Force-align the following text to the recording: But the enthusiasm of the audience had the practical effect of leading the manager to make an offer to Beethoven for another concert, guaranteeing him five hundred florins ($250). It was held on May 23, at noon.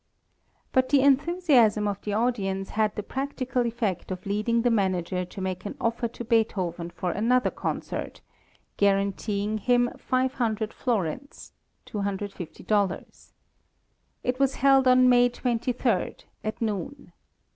But 0.71 0.89
the 0.89 1.01
enthusiasm 1.01 1.87
of 1.87 2.01
the 2.01 2.11
audience 2.11 2.71
had 2.71 2.95
the 2.95 3.03
practical 3.03 3.67
effect 3.67 4.09
of 4.09 4.25
leading 4.25 4.63
the 4.63 4.71
manager 4.71 5.25
to 5.25 5.41
make 5.41 5.63
an 5.63 5.77
offer 5.79 6.07
to 6.07 6.25
Beethoven 6.25 6.89
for 6.89 7.11
another 7.11 7.51
concert, 7.51 8.21
guaranteeing 8.77 9.59
him 9.59 9.91
five 9.99 10.33
hundred 10.33 10.73
florins 10.73 11.53
($250). 11.85 13.31
It 14.23 14.39
was 14.39 14.55
held 14.55 14.87
on 14.87 15.07
May 15.07 15.29
23, 15.29 16.15
at 16.43 16.59
noon. 16.59 17.13